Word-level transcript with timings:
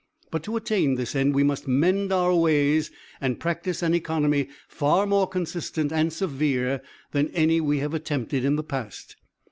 But 0.31 0.41
to 0.45 0.55
attain 0.55 0.95
this 0.95 1.15
end 1.15 1.35
we 1.35 1.43
must 1.43 1.67
mend 1.67 2.11
our 2.11 2.33
ways, 2.33 2.89
and 3.21 3.39
practice 3.39 3.83
an 3.83 3.93
economy 3.93 4.47
far 4.67 5.05
more 5.05 5.27
consistent 5.27 5.91
and 5.91 6.11
severe 6.11 6.81
than 7.11 7.29
any 7.35 7.61
we 7.61 7.77
have 7.81 7.93
attempted 7.93 8.43
in 8.43 8.55
the 8.55 8.63
past. 8.63 9.15